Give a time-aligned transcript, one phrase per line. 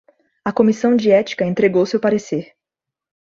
[0.43, 2.53] A comissão de ética entregou seu parecer